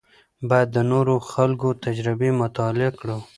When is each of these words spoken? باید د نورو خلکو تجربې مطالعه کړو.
باید 0.49 0.69
د 0.71 0.77
نورو 0.91 1.15
خلکو 1.31 1.67
تجربې 1.85 2.29
مطالعه 2.41 2.91
کړو. 2.99 3.17